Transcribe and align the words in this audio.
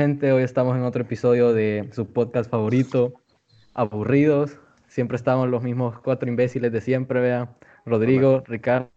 Hoy 0.00 0.44
estamos 0.44 0.76
en 0.76 0.84
otro 0.84 1.02
episodio 1.02 1.52
de 1.52 1.90
su 1.92 2.06
podcast 2.06 2.48
favorito, 2.48 3.14
Aburridos. 3.74 4.56
Siempre 4.86 5.16
estamos 5.16 5.48
los 5.48 5.64
mismos 5.64 5.98
cuatro 5.98 6.28
imbéciles 6.28 6.70
de 6.70 6.80
siempre, 6.80 7.20
vea. 7.20 7.56
Rodrigo, 7.84 8.44
Ricardo, 8.46 8.92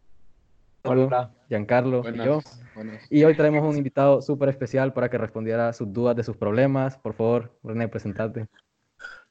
Giancarlo 1.50 2.04
y 2.08 2.18
yo. 2.24 2.42
Y 3.10 3.24
hoy 3.24 3.36
tenemos 3.36 3.68
un 3.68 3.78
invitado 3.78 4.22
súper 4.22 4.50
especial 4.50 4.94
para 4.94 5.10
que 5.10 5.18
respondiera 5.18 5.70
a 5.70 5.74
sus 5.74 5.92
dudas 5.92 6.16
de 6.16 6.24
sus 6.24 6.38
problemas. 6.38 7.00
Por 7.00 7.16
favor, 7.16 7.52
René, 7.64 7.88
presentate. 7.88 8.48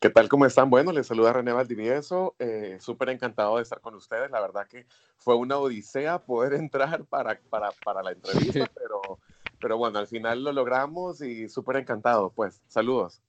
¿Qué 0.00 0.11
tal? 0.11 0.29
¿Cómo 0.29 0.46
están? 0.46 0.71
Bueno, 0.71 0.91
les 0.91 1.07
saluda 1.07 1.34
René 1.34 1.52
Valdivieso. 1.52 2.34
Eh, 2.41 2.79
súper 2.80 3.11
encantado 3.11 3.59
de 3.59 3.62
estar 3.62 3.80
con 3.80 3.95
ustedes. 3.95 4.29
La 4.32 4.41
verdad 4.41 4.66
que 4.66 4.87
fue 5.18 5.37
una 5.37 5.57
odisea 5.57 6.18
poder 6.18 6.55
entrar 6.55 7.05
para, 7.05 7.39
para, 7.48 7.71
para 7.84 8.02
la 8.02 8.11
entrevista, 8.11 8.68
pero 8.75 9.21
pero 9.61 9.77
bueno, 9.77 9.98
al 9.98 10.06
final 10.06 10.42
lo 10.42 10.52
logramos 10.52 11.20
y 11.22 11.48
súper 11.48 11.77
encantado, 11.77 12.32
pues. 12.34 12.62
Saludos. 12.68 13.20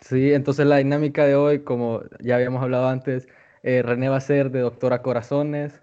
Sí, 0.00 0.32
entonces 0.32 0.66
la 0.66 0.76
dinámica 0.76 1.24
de 1.24 1.34
hoy, 1.34 1.60
como 1.60 2.02
ya 2.20 2.36
habíamos 2.36 2.62
hablado 2.62 2.88
antes, 2.88 3.26
eh, 3.62 3.82
René 3.82 4.08
va 4.08 4.16
a 4.16 4.20
ser 4.20 4.50
de 4.50 4.60
doctora 4.60 5.02
Corazones. 5.02 5.80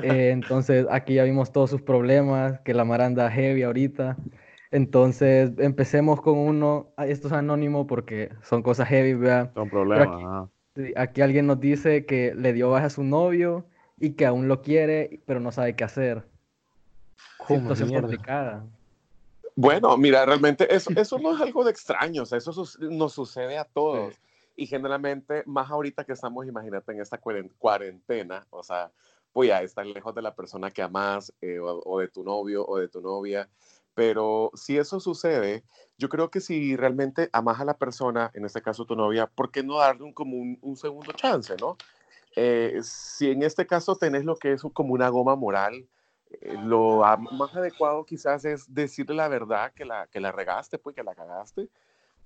Eh, 0.00 0.30
entonces 0.30 0.86
aquí 0.90 1.14
ya 1.14 1.24
vimos 1.24 1.52
todos 1.52 1.70
sus 1.70 1.82
problemas, 1.82 2.60
que 2.60 2.74
la 2.74 2.84
maranda 2.84 3.30
heavy 3.30 3.64
ahorita. 3.64 4.16
Entonces 4.70 5.52
empecemos 5.58 6.20
con 6.20 6.38
uno, 6.38 6.92
ah, 6.96 7.06
esto 7.06 7.28
es 7.28 7.32
anónimo 7.32 7.86
porque 7.86 8.30
son 8.42 8.62
cosas 8.62 8.88
heavy, 8.88 9.14
¿verdad? 9.14 9.52
Son 9.54 9.68
problemas. 9.68 10.48
Aquí, 10.74 10.92
aquí, 10.96 11.20
alguien 11.22 11.46
nos 11.46 11.58
dice 11.58 12.04
que 12.04 12.34
le 12.34 12.52
dio 12.52 12.70
baja 12.70 12.86
a 12.86 12.90
su 12.90 13.02
novio 13.02 13.66
y 13.98 14.10
que 14.10 14.26
aún 14.26 14.46
lo 14.46 14.62
quiere, 14.62 15.20
pero 15.26 15.40
no 15.40 15.50
sabe 15.50 15.74
qué 15.74 15.84
hacer. 15.84 16.24
Situación 17.48 17.92
complicada. 17.92 18.64
Bueno, 19.58 19.96
mira, 19.96 20.26
realmente 20.26 20.72
eso, 20.72 20.90
eso 20.96 21.18
no 21.18 21.34
es 21.34 21.40
algo 21.40 21.64
de 21.64 21.70
extraño, 21.70 22.22
o 22.22 22.26
sea, 22.26 22.38
eso 22.38 22.52
nos 22.90 23.12
sucede 23.12 23.56
a 23.58 23.64
todos. 23.64 24.14
Y 24.54 24.66
generalmente, 24.66 25.42
más 25.46 25.70
ahorita 25.70 26.04
que 26.04 26.12
estamos, 26.12 26.46
imagínate, 26.46 26.92
en 26.92 27.00
esta 27.00 27.18
cuarentena, 27.18 28.46
o 28.50 28.62
sea, 28.62 28.92
pues 29.32 29.48
ya 29.48 29.62
estar 29.62 29.84
lejos 29.84 30.14
de 30.14 30.22
la 30.22 30.34
persona 30.34 30.70
que 30.70 30.82
amas, 30.82 31.32
eh, 31.40 31.58
o, 31.60 31.98
de 31.98 32.08
tu 32.08 32.22
novio 32.22 32.64
o 32.66 32.78
de 32.78 32.88
tu 32.88 33.00
novia. 33.00 33.48
Pero 33.94 34.50
si 34.54 34.76
eso 34.76 35.00
sucede, 35.00 35.64
yo 35.98 36.08
creo 36.10 36.30
que 36.30 36.40
si 36.40 36.76
realmente 36.76 37.30
amas 37.32 37.60
a 37.60 37.64
la 37.64 37.78
persona, 37.78 38.30
en 38.34 38.44
este 38.44 38.60
caso 38.62 38.84
tu 38.84 38.94
novia, 38.94 39.26
¿por 39.26 39.50
qué 39.50 39.62
no 39.62 39.78
darle 39.78 40.04
un, 40.04 40.12
como 40.12 40.36
un, 40.38 40.76
segundo 40.76 41.12
chance, 41.12 41.54
no? 41.60 41.76
Eh, 42.34 42.78
si 42.82 43.30
en 43.30 43.42
este 43.42 43.66
caso 43.66 43.96
tenés 43.96 44.24
lo 44.24 44.36
que 44.36 44.52
es 44.52 44.62
como 44.74 44.92
una 44.92 45.08
goma 45.08 45.34
moral, 45.34 45.86
lo 46.64 47.02
más 47.32 47.54
adecuado 47.54 48.04
quizás 48.04 48.44
es 48.44 48.72
decirle 48.72 49.16
la 49.16 49.28
verdad 49.28 49.72
que 49.72 49.84
la, 49.84 50.06
que 50.08 50.20
la 50.20 50.32
regaste, 50.32 50.78
pues 50.78 50.94
que 50.94 51.02
la 51.02 51.14
cagaste 51.14 51.68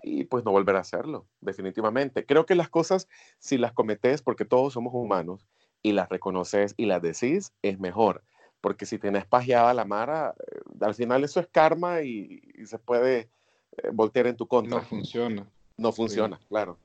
y 0.02 0.24
pues 0.24 0.44
no 0.44 0.50
volver 0.50 0.76
a 0.76 0.80
hacerlo, 0.80 1.26
definitivamente. 1.40 2.24
Creo 2.24 2.46
que 2.46 2.54
las 2.54 2.68
cosas, 2.68 3.08
si 3.38 3.58
las 3.58 3.72
cometes, 3.72 4.22
porque 4.22 4.44
todos 4.44 4.72
somos 4.72 4.94
humanos, 4.94 5.46
y 5.82 5.92
las 5.92 6.08
reconoces 6.08 6.74
y 6.76 6.86
las 6.86 7.02
decís, 7.02 7.52
es 7.62 7.78
mejor. 7.78 8.22
Porque 8.60 8.84
si 8.84 8.98
tienes 8.98 9.24
pajeada 9.24 9.72
la 9.72 9.84
mara, 9.84 10.34
eh, 10.38 10.60
al 10.80 10.94
final 10.94 11.24
eso 11.24 11.40
es 11.40 11.46
karma 11.46 12.02
y, 12.02 12.42
se 12.66 12.78
puede 12.78 13.30
eh, 13.78 13.90
voltear 13.92 14.26
en 14.26 14.36
tu 14.36 14.46
contra. 14.46 14.78
No 14.78 14.82
funciona. 14.82 15.46
No 15.76 15.92
funciona, 15.92 16.38
claro. 16.48 16.76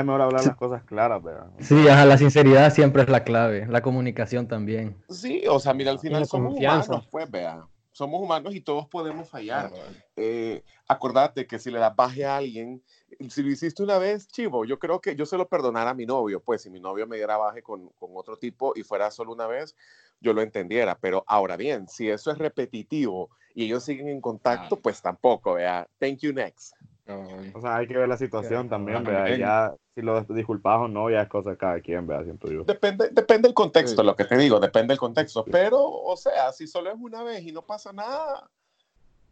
Es 0.00 0.04
mejor 0.04 0.22
hablar 0.22 0.44
las 0.44 0.56
cosas 0.56 0.82
claras, 0.84 1.22
¿verdad? 1.22 1.46
Sí, 1.60 1.84
la 1.84 2.18
sinceridad 2.18 2.72
siempre 2.72 3.02
es 3.02 3.08
la 3.08 3.22
clave, 3.22 3.66
la 3.68 3.80
comunicación 3.80 4.48
también. 4.48 4.96
Sí, 5.08 5.44
o 5.48 5.60
sea, 5.60 5.72
mira, 5.72 5.90
al 5.92 6.00
final 6.00 6.26
somos 6.26 6.54
humanos, 6.54 7.08
pues, 7.10 7.30
vea. 7.30 7.66
Somos 7.92 8.20
humanos 8.20 8.52
y 8.56 8.60
todos 8.60 8.88
podemos 8.88 9.28
fallar. 9.28 9.70
Eh, 10.16 10.64
acordate 10.88 11.46
que 11.46 11.60
si 11.60 11.70
le 11.70 11.78
das 11.78 11.94
baje 11.94 12.24
a 12.24 12.38
alguien, 12.38 12.82
si 13.28 13.40
lo 13.40 13.50
hiciste 13.50 13.84
una 13.84 13.98
vez, 13.98 14.26
chivo, 14.26 14.64
yo 14.64 14.80
creo 14.80 15.00
que 15.00 15.14
yo 15.14 15.24
se 15.26 15.36
lo 15.36 15.46
perdonara 15.46 15.90
a 15.90 15.94
mi 15.94 16.04
novio, 16.04 16.40
pues 16.40 16.62
si 16.62 16.70
mi 16.70 16.80
novio 16.80 17.06
me 17.06 17.16
diera 17.16 17.36
baje 17.36 17.62
con, 17.62 17.88
con 17.90 18.10
otro 18.16 18.36
tipo 18.36 18.72
y 18.74 18.82
fuera 18.82 19.12
solo 19.12 19.32
una 19.32 19.46
vez, 19.46 19.76
yo 20.20 20.32
lo 20.32 20.42
entendiera. 20.42 20.98
Pero 20.98 21.22
ahora 21.28 21.56
bien, 21.56 21.86
si 21.86 22.10
eso 22.10 22.32
es 22.32 22.38
repetitivo 22.38 23.30
y 23.54 23.66
ellos 23.66 23.84
siguen 23.84 24.08
en 24.08 24.20
contacto, 24.20 24.74
pues 24.74 25.00
tampoco, 25.00 25.54
vea. 25.54 25.86
Thank 26.00 26.18
you, 26.18 26.32
next. 26.32 26.74
O 27.06 27.60
sea, 27.60 27.76
hay 27.76 27.86
que 27.86 27.98
ver 27.98 28.08
la 28.08 28.16
situación 28.16 28.68
también, 28.68 29.04
¿verdad? 29.04 29.36
Ya, 29.36 29.74
si 29.94 30.00
lo 30.00 30.22
disculpas 30.22 30.80
o 30.80 30.88
no, 30.88 31.10
ya 31.10 31.22
es 31.22 31.28
cosa 31.28 31.50
de 31.50 31.56
cada 31.58 31.78
quien, 31.80 32.06
¿verdad? 32.06 32.24
Siento 32.24 32.50
yo. 32.50 32.64
Depende, 32.64 33.10
depende 33.10 33.48
del 33.48 33.54
contexto, 33.54 34.02
lo 34.02 34.16
que 34.16 34.24
te 34.24 34.38
digo, 34.38 34.58
depende 34.58 34.92
del 34.92 34.98
contexto. 34.98 35.44
Pero, 35.44 35.82
o 35.82 36.16
sea, 36.16 36.50
si 36.52 36.66
solo 36.66 36.90
es 36.90 36.96
una 36.98 37.22
vez 37.22 37.42
y 37.42 37.52
no 37.52 37.62
pasa 37.62 37.92
nada, 37.92 38.48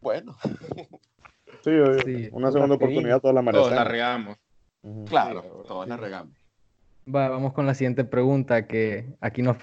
bueno. 0.00 0.36
Sí, 1.62 1.70
una 2.32 2.52
segunda 2.52 2.74
oportunidad 2.74 3.20
todos 3.20 3.34
la 3.34 3.42
merecemos. 3.42 3.70
Todos 3.70 3.84
la 3.84 3.90
regamos. 3.90 4.36
Claro, 5.08 5.42
todos 5.66 5.88
la 5.88 5.96
regamos. 5.96 6.34
Va, 7.08 7.28
vamos 7.28 7.52
con 7.52 7.66
la 7.66 7.74
siguiente 7.74 8.04
pregunta, 8.04 8.66
que 8.66 9.14
aquí 9.20 9.42
nos 9.42 9.56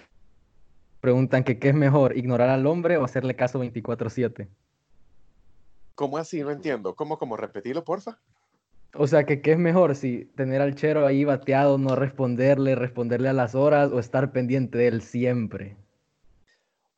preguntan 0.99 1.43
que 1.43 1.59
qué 1.59 1.69
es 1.69 1.75
mejor, 1.75 2.17
ignorar 2.17 2.49
al 2.49 2.65
hombre 2.65 2.97
o 2.97 3.03
hacerle 3.03 3.35
caso 3.35 3.59
24/7. 3.59 4.47
¿Cómo 5.99 6.17
así? 6.17 6.39
No 6.39 6.51
entiendo. 6.51 6.95
¿Cómo, 6.95 7.19
cómo? 7.19 7.35
Repetirlo, 7.35 7.83
porfa. 7.83 8.17
O 8.93 9.05
sea, 9.05 9.25
que 9.25 9.41
qué 9.41 9.51
es 9.51 9.57
mejor 9.57 9.97
si 9.97 10.23
tener 10.37 10.61
al 10.61 10.73
chero 10.73 11.05
ahí 11.05 11.25
bateado, 11.25 11.77
no 11.77 11.93
responderle, 11.97 12.75
responderle 12.75 13.27
a 13.27 13.33
las 13.33 13.53
horas 13.53 13.91
o 13.91 13.99
estar 13.99 14.31
pendiente 14.31 14.77
de 14.77 14.87
él 14.87 15.01
siempre. 15.01 15.75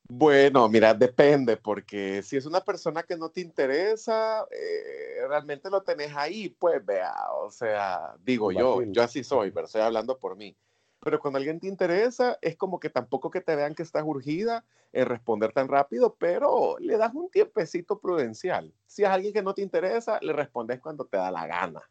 Bueno, 0.07 0.69
mira, 0.69 0.93
depende, 0.93 1.57
porque 1.57 2.21
si 2.21 2.37
es 2.37 2.45
una 2.45 2.61
persona 2.61 3.01
que 3.01 3.17
no 3.17 3.29
te 3.29 3.41
interesa, 3.41 4.45
eh, 4.51 5.25
realmente 5.27 5.71
lo 5.71 5.81
tenés 5.81 6.15
ahí, 6.15 6.49
pues 6.49 6.85
vea, 6.85 7.15
o 7.39 7.49
sea, 7.49 8.13
digo 8.23 8.51
yo, 8.51 8.83
yo 8.83 9.01
así 9.01 9.23
soy, 9.23 9.49
pero 9.49 9.65
estoy 9.65 9.81
hablando 9.81 10.15
por 10.19 10.37
mí 10.37 10.55
pero 11.03 11.19
cuando 11.19 11.37
alguien 11.37 11.59
te 11.59 11.67
interesa, 11.67 12.37
es 12.41 12.55
como 12.55 12.79
que 12.79 12.89
tampoco 12.89 13.31
que 13.31 13.41
te 13.41 13.55
vean 13.55 13.73
que 13.73 13.81
estás 13.83 14.03
urgida 14.05 14.63
en 14.93 15.07
responder 15.07 15.51
tan 15.51 15.67
rápido, 15.67 16.15
pero 16.19 16.77
le 16.79 16.97
das 16.97 17.13
un 17.13 17.29
tiempecito 17.29 17.99
prudencial. 17.99 18.71
Si 18.85 19.03
es 19.03 19.09
alguien 19.09 19.33
que 19.33 19.41
no 19.41 19.53
te 19.53 19.63
interesa, 19.63 20.19
le 20.21 20.31
respondes 20.31 20.79
cuando 20.79 21.05
te 21.05 21.17
da 21.17 21.31
la 21.31 21.47
gana. 21.47 21.81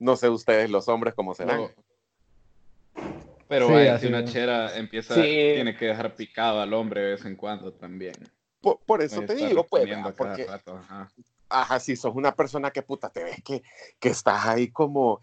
No 0.00 0.16
sé 0.16 0.28
ustedes, 0.28 0.70
los 0.70 0.88
hombres, 0.88 1.14
cómo 1.14 1.34
serán. 1.34 1.68
Pero 3.46 3.68
vaya, 3.68 3.98
si 3.98 4.08
una 4.08 4.24
chera 4.24 4.76
empieza, 4.76 5.14
tiene 5.14 5.76
que 5.76 5.86
dejar 5.86 6.16
picado 6.16 6.60
al 6.60 6.74
hombre 6.74 7.00
de 7.00 7.10
vez 7.12 7.24
en 7.24 7.36
cuando 7.36 7.72
también. 7.72 8.14
Por, 8.60 9.02
eso 9.02 9.22
te 9.22 9.36
digo, 9.36 9.64
pues, 9.64 9.88
porque, 10.16 10.46
ajá, 11.48 11.80
si 11.80 11.96
sos 11.96 12.14
una 12.14 12.34
persona 12.34 12.70
que 12.70 12.82
puta 12.82 13.10
te 13.10 13.24
ves 13.24 13.42
que, 13.42 13.62
que 13.98 14.08
estás 14.08 14.46
ahí 14.46 14.70
como, 14.70 15.20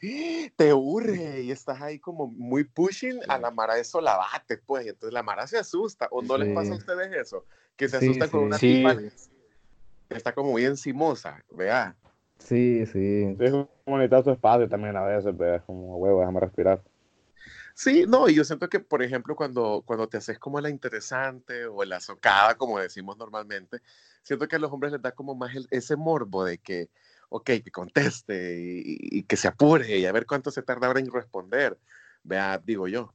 te 0.56 0.74
urge 0.74 1.42
y 1.42 1.52
estás 1.52 1.82
ahí 1.82 2.00
como 2.00 2.28
muy 2.28 2.64
pushing, 2.64 3.20
a 3.28 3.38
la 3.38 3.52
Mara 3.52 3.78
eso 3.78 4.02
la 4.02 4.18
bate, 4.18 4.58
pues, 4.58 4.86
y 4.86 4.90
entonces 4.90 5.14
la 5.14 5.24
Mara 5.24 5.48
se 5.48 5.58
asusta, 5.58 6.08
o 6.12 6.22
no 6.22 6.38
les 6.38 6.54
pasa 6.54 6.74
a 6.74 6.78
ustedes 6.78 7.12
eso, 7.14 7.46
que 7.76 7.88
se 7.88 7.98
asustan 7.98 8.30
con 8.30 8.42
una 8.42 8.58
tipa 8.58 8.96
que 8.96 9.12
está 10.10 10.34
como 10.34 10.52
muy 10.52 10.66
encimosa, 10.66 11.44
vea. 11.52 11.96
Sí, 12.40 12.86
sí. 12.86 13.36
Es 13.40 13.52
tu 14.24 14.32
espacio 14.32 14.68
también 14.68 14.96
a 14.96 15.04
veces, 15.04 15.36
vea, 15.36 15.60
como 15.62 15.98
huevo, 15.98 16.20
déjame 16.20 16.40
respirar. 16.40 16.82
Sí, 17.76 18.06
no, 18.08 18.30
y 18.30 18.36
yo 18.36 18.46
siento 18.46 18.70
que, 18.70 18.80
por 18.80 19.04
ejemplo, 19.04 19.36
cuando, 19.36 19.84
cuando 19.86 20.08
te 20.08 20.16
haces 20.16 20.40
como 20.40 20.62
la 20.62 20.70
interesante 20.70 21.66
o 21.66 21.84
la 21.84 22.00
socada, 22.00 22.56
como 22.56 22.80
decimos 22.80 23.18
normalmente, 23.18 23.82
siento 24.24 24.48
que 24.48 24.56
a 24.56 24.60
los 24.60 24.72
hombres 24.72 24.94
les 24.94 25.02
da 25.02 25.12
como 25.12 25.36
más 25.36 25.52
ese 25.70 25.98
morbo 25.98 26.46
de 26.46 26.58
que, 26.58 26.88
ok, 27.28 27.44
que 27.44 27.72
conteste 27.72 28.82
y, 28.82 29.24
que 29.24 29.36
se 29.36 29.50
apure 29.50 30.00
y 30.00 30.06
a 30.06 30.14
ver 30.14 30.26
cuánto 30.26 30.52
se 30.52 30.62
tarda 30.62 30.88
ahora 30.88 31.02
en 31.02 31.12
responder. 31.12 31.78
Vea, 32.24 32.62
digo 32.64 32.88
yo. 32.88 33.14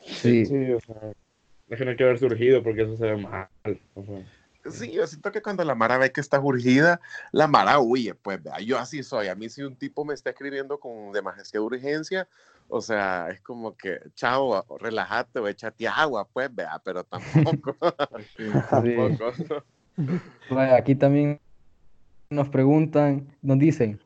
Sí, 0.00 0.46
sí, 0.46 0.72
o 0.72 0.80
sea, 0.80 0.96
no 1.68 1.96
que 1.96 2.04
haber 2.04 2.18
surgido 2.18 2.62
porque 2.62 2.82
eso 2.84 2.96
se 2.96 3.04
ve 3.04 3.16
mal. 3.18 3.48
Sí, 4.70 4.92
yo 4.92 5.06
siento 5.06 5.30
que 5.30 5.42
cuando 5.42 5.62
la 5.62 5.74
Mara 5.74 5.98
ve 5.98 6.10
que 6.10 6.22
está 6.22 6.40
urgida, 6.40 7.02
la 7.32 7.46
Mara 7.46 7.80
huye, 7.80 8.14
pues 8.14 8.42
vea, 8.42 8.60
yo 8.60 8.78
así 8.78 9.02
soy. 9.02 9.28
A 9.28 9.34
mí 9.34 9.50
si 9.50 9.62
un 9.62 9.76
tipo 9.76 10.06
me 10.06 10.14
está 10.14 10.30
escribiendo 10.30 10.80
con 10.80 11.12
demasiada 11.12 11.64
urgencia, 11.64 12.26
o 12.68 12.80
sea, 12.80 13.28
es 13.30 13.40
como 13.40 13.76
que, 13.76 13.98
chao, 14.14 14.64
relájate 14.78 15.38
o 15.38 15.48
échate 15.48 15.88
agua, 15.88 16.26
pues, 16.32 16.54
vea, 16.54 16.80
pero 16.84 17.04
tampoco. 17.04 17.76
tampoco. 18.70 19.32
aquí 20.74 20.94
también 20.94 21.40
nos 22.30 22.48
preguntan, 22.50 23.34
nos 23.42 23.58
dicen, 23.58 24.00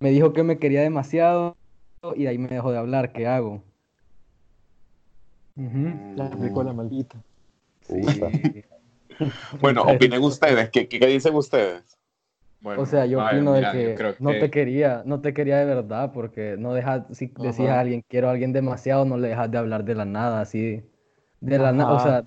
me 0.00 0.10
dijo 0.10 0.32
que 0.32 0.42
me 0.42 0.58
quería 0.58 0.82
demasiado 0.82 1.56
y 2.16 2.26
ahí 2.26 2.38
me 2.38 2.48
dejó 2.48 2.72
de 2.72 2.78
hablar, 2.78 3.12
¿qué 3.12 3.26
hago? 3.26 3.62
La 6.16 6.26
aplicó 6.26 6.64
la 6.64 6.72
maldita. 6.72 7.22
bueno, 9.60 9.82
opinen 9.82 10.22
ustedes, 10.24 10.70
¿qué, 10.70 10.88
qué 10.88 11.06
dicen 11.06 11.34
ustedes? 11.34 11.99
O 12.62 12.86
sea, 12.86 13.06
yo 13.06 13.24
opino 13.24 13.52
de 13.54 13.62
que, 13.72 14.14
no 14.20 14.32
te 14.32 14.50
quería, 14.50 15.02
no 15.06 15.20
te 15.20 15.32
quería 15.32 15.58
de 15.58 15.64
verdad, 15.64 16.12
porque 16.12 16.56
no 16.58 16.74
dejas, 16.74 17.04
si 17.10 17.32
decías 17.38 17.70
a 17.70 17.80
alguien, 17.80 18.04
quiero 18.06 18.28
a 18.28 18.32
alguien 18.32 18.52
demasiado, 18.52 19.04
no 19.04 19.16
le 19.16 19.28
dejas 19.28 19.50
de 19.50 19.58
hablar 19.58 19.84
de 19.84 19.94
la 19.94 20.04
nada, 20.04 20.40
así, 20.40 20.82
de 21.40 21.58
la 21.58 21.72
nada, 21.72 21.92
o 21.92 22.00
sea, 22.00 22.24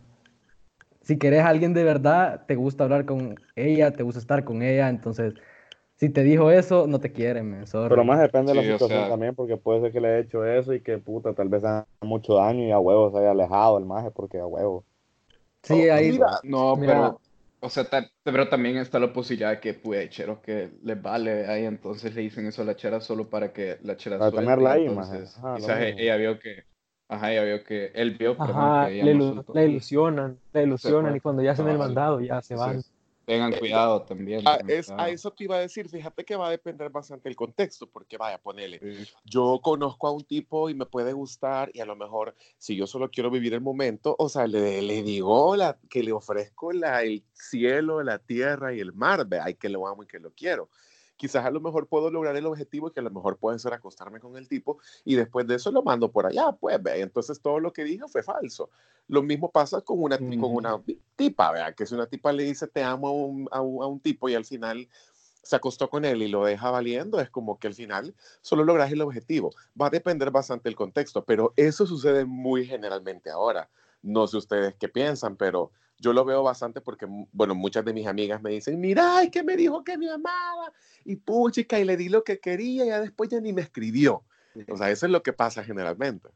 si 1.02 1.18
querés 1.18 1.42
a 1.42 1.50
alguien 1.50 1.74
de 1.74 1.84
verdad, 1.84 2.46
te 2.48 2.56
gusta 2.56 2.86
hablar 2.86 3.06
con 3.06 3.36
ella, 3.56 3.92
te 3.92 4.04
gusta 4.04 4.20
estar 4.20 4.44
con 4.44 4.62
ella, 4.62 4.90
entonces 4.90 5.34
Si 5.96 6.10
te 6.10 6.24
dijo 6.24 6.52
eso, 6.52 6.88
no 6.88 7.00
te 7.00 7.12
quieren, 7.12 7.50
men, 7.50 7.66
Pero 7.72 8.04
más 8.04 8.20
depende 8.20 8.54
de 8.54 8.62
la 8.62 8.74
situación 8.74 9.10
también, 9.10 9.36
porque 9.36 9.58
puede 9.58 9.82
ser 9.82 9.92
que 9.92 10.02
le 10.02 10.08
haya 10.10 10.20
hecho 10.20 10.44
eso 10.46 10.74
y 10.74 10.82
que 10.82 10.98
puta, 10.98 11.34
tal 11.34 11.50
vez 11.50 11.64
haga 11.64 11.86
mucho 12.02 12.36
daño 12.36 12.64
y 12.64 12.72
a 12.72 12.80
huevo 12.80 13.12
se 13.12 13.20
haya 13.20 13.32
alejado 13.32 13.78
el 13.78 13.86
maje 13.86 14.12
porque 14.12 14.40
a 14.40 14.46
huevo. 14.46 14.84
Sí, 15.62 15.90
ahí. 15.90 16.18
no, 16.44 16.76
pero. 16.80 17.20
O 17.64 17.70
sea, 17.70 17.88
pero 18.24 18.50
también 18.50 18.76
está 18.76 19.00
la 19.00 19.14
posibilidad 19.14 19.52
de 19.52 19.60
que, 19.62 19.74
pues, 19.74 20.10
cheros 20.10 20.40
que 20.40 20.72
les 20.84 21.02
vale 21.02 21.48
ahí, 21.48 21.64
entonces 21.64 22.14
le 22.14 22.22
dicen 22.22 22.46
eso 22.46 22.62
a 22.62 22.66
la 22.66 22.76
chera 22.76 23.00
solo 23.00 23.30
para 23.30 23.54
que 23.54 23.78
la 23.84 23.96
chera 23.96 24.20
Para 24.20 24.32
tenerla 24.32 24.74
ahí, 24.74 24.86
entonces, 24.86 25.40
Quizás 25.56 25.80
ella 25.80 26.18
vio 26.18 26.40
que, 26.40 26.66
ajá, 27.08 27.32
ella 27.32 27.44
vio 27.46 27.64
que, 27.64 27.92
él 27.96 28.18
vio, 28.18 28.36
ajá, 28.38 28.90
que 28.90 29.02
le, 29.02 29.12
ilusionan, 29.66 30.38
le 30.52 30.64
ilusionan 30.64 31.16
y 31.16 31.22
cuando 31.22 31.42
ya 31.42 31.52
hacen 31.54 31.70
el 31.70 31.78
mandado 31.78 32.20
ya 32.20 32.42
se 32.42 32.56
van. 32.56 32.82
Tengan 33.26 33.54
eh, 33.54 33.60
cuidado 33.60 34.02
también. 34.02 34.46
A, 34.48 34.60
es, 34.68 34.90
a, 34.92 35.10
eso 35.10 35.32
te 35.32 35.46
iba 35.46 35.56
a 35.56 35.60
decir, 35.60 35.88
fíjate 35.88 36.26
que 36.26 36.36
va 36.36 36.48
a 36.48 36.52
depender 36.52 36.90
bastante 36.90 37.30
del 37.30 37.36
contexto, 37.36 37.88
porque 37.88 38.18
vaya, 38.18 38.38
ponele, 38.38 38.80
yo 39.24 39.60
conozco 39.62 40.08
a 40.08 40.12
un 40.12 40.24
tipo 40.24 40.70
y 40.70 40.74
me 40.74 40.86
puede 40.86 41.14
gustar 41.14 41.72
y 41.74 41.80
a 41.80 41.86
lo 41.86 41.96
mejor 41.96 42.36
si 42.58 42.76
yo 42.76 42.86
solo 42.86 43.10
quiero 43.10 43.32
vivir 43.32 43.54
el 43.54 43.62
momento, 43.62 44.16
o 44.20 44.28
sea, 44.28 44.48
le, 44.48 44.82
le 44.82 45.04
digo 45.04 45.56
la, 45.56 45.78
que 45.90 46.04
le 46.04 46.12
ofrezco 46.12 46.72
la, 46.74 47.04
el 47.04 47.24
cielo, 47.34 48.04
la 48.04 48.20
tierra 48.20 48.74
y 48.74 48.80
el 48.80 48.94
mar, 48.94 49.26
ve, 49.26 49.40
ay, 49.40 49.56
que 49.56 49.70
lo 49.70 49.88
amo 49.88 50.04
y 50.04 50.08
que 50.08 50.20
lo 50.20 50.32
quiero 50.32 50.70
quizás 51.24 51.46
a 51.46 51.52
lo 51.52 51.62
mejor 51.62 51.88
puedo 51.88 52.12
lograr 52.12 52.36
el 52.36 52.46
objetivo 52.46 52.92
que 52.92 53.00
a 53.00 53.04
lo 53.04 53.10
mejor 53.10 53.38
puede 53.38 53.58
ser 53.58 53.72
acostarme 53.72 54.20
con 54.20 54.36
el 54.36 54.50
tipo 54.50 54.80
y 55.06 55.16
después 55.16 55.48
de 55.48 55.56
eso 55.56 55.72
lo 55.72 55.82
mando 55.82 56.12
por 56.12 56.26
allá, 56.26 56.52
pues, 56.52 56.84
ve, 56.84 57.00
entonces 57.00 57.40
todo 57.40 57.62
lo 57.62 57.72
que 57.72 57.86
dije 57.86 58.04
fue 58.10 58.24
falso. 58.24 58.70
Lo 59.08 59.24
mismo 59.24 59.50
pasa 59.50 59.80
con 59.80 60.04
una, 60.04 60.18
con 60.18 60.54
una 60.54 60.82
tipa, 61.16 61.54
vea, 61.54 61.72
que 61.72 61.86
si 61.86 61.96
una 61.96 62.08
tipa 62.08 62.34
le 62.34 62.44
dice 62.44 62.68
te 62.68 62.84
amo 62.84 63.08
a 63.08 63.12
un, 63.14 63.48
a 63.52 63.62
un, 63.88 64.02
tipo 64.02 64.28
y 64.28 64.36
al 64.36 64.44
final 64.44 64.90
se 65.42 65.56
acostó 65.56 65.90
con 65.90 66.04
él 66.04 66.22
y 66.24 66.28
lo 66.28 66.44
deja 66.44 66.70
valiendo, 66.72 67.22
es 67.22 67.30
como 67.30 67.58
que 67.58 67.68
al 67.68 67.74
final 67.74 68.14
solo 68.42 68.66
logras 68.66 68.92
el 68.92 69.00
objetivo. 69.00 69.52
Va 69.80 69.88
a 69.88 69.92
depender 69.92 70.30
bastante 70.30 70.68
del 70.68 70.76
contexto, 70.76 71.24
pero 71.24 71.54
eso 71.56 71.86
sucede 71.86 72.26
muy 72.26 72.66
generalmente 72.66 73.30
ahora. 73.30 73.70
No 74.02 74.28
sé 74.28 74.36
ustedes 74.36 74.76
qué 74.78 74.90
piensan, 74.90 75.38
pero 75.38 75.72
yo 76.04 76.12
lo 76.12 76.26
veo 76.26 76.44
bastante 76.44 76.82
porque, 76.82 77.08
bueno, 77.32 77.56
muchas 77.56 77.86
de 77.86 77.94
mis 77.94 78.06
amigas 78.06 78.42
me 78.42 78.50
dicen, 78.50 78.80
mira, 78.80 79.20
ay, 79.20 79.30
que 79.30 79.42
me 79.42 79.56
dijo 79.56 79.86
que 79.86 79.98
me 79.98 80.10
amaba, 80.12 80.74
y 81.06 81.16
puchica, 81.16 81.80
y 81.80 81.86
le 81.86 81.96
di 81.96 82.10
lo 82.10 82.26
que 82.26 82.40
quería, 82.40 82.84
y 82.84 82.88
ya 82.90 83.00
después 83.00 83.30
ya 83.30 83.40
ni 83.40 83.54
me 83.54 83.62
escribió. 83.62 84.24
O 84.68 84.78
sea, 84.78 84.92
eso 84.92 85.06
es 85.06 85.12
lo 85.12 85.24
que 85.24 85.32
pasa 85.32 85.64
generalmente. 85.64 86.28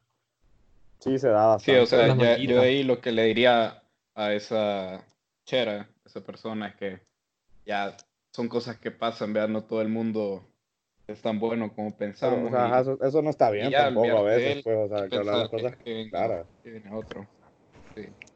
Sí, 1.00 1.18
se 1.18 1.28
da 1.28 1.58
Sí, 1.58 1.72
o 1.72 1.86
sea, 1.86 2.16
yo 2.38 2.60
ahí 2.60 2.82
lo 2.82 3.00
que 3.00 3.12
le 3.12 3.24
diría 3.24 3.82
a 4.14 4.32
esa 4.32 5.04
chera, 5.44 5.88
esa 6.04 6.22
persona, 6.22 6.68
es 6.68 6.76
que 6.76 7.00
ya 7.66 7.94
son 8.32 8.48
cosas 8.48 8.78
que 8.78 8.90
pasan, 8.90 9.34
vean, 9.34 9.52
no 9.52 9.64
todo 9.64 9.82
el 9.82 9.88
mundo 9.88 10.48
es 11.06 11.20
tan 11.20 11.38
bueno 11.38 11.74
como 11.74 11.94
pensamos. 11.94 12.48
O 12.48 12.50
sea, 12.50 12.96
eso, 13.06 13.22
no 13.22 13.30
está 13.30 13.50
bien 13.50 13.70
tampoco 13.70 14.16
a 14.16 14.22
veces, 14.22 14.64
pues, 14.64 14.78
o 14.78 14.88
sea, 14.88 15.08
que 15.08 15.16
hablar 15.16 15.36
las 15.36 15.48
cosas 15.50 15.76
claras. 16.10 16.46
otro. 16.90 17.28